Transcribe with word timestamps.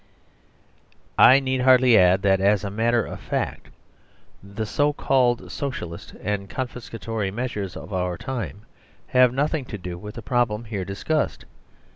I 1.19 1.39
need 1.39 1.61
hardly 1.61 1.95
add 1.95 2.23
that 2.23 2.41
as 2.41 2.63
a 2.63 2.71
matter 2.71 3.05
of 3.05 3.19
fact 3.19 3.69
the 4.41 4.65
so 4.65 4.93
called" 4.93 5.51
Socialist" 5.51 6.15
and 6.23 6.49
confiscatory 6.49 7.29
measures 7.31 7.77
of 7.77 7.93
our 7.93 8.17
time 8.17 8.61
have 9.09 9.31
nothing 9.31 9.65
to 9.65 9.77
do 9.77 9.99
with 9.99 10.15
the 10.15 10.23
problem 10.23 10.63
here 10.65 10.85
discussed. 10.85 11.45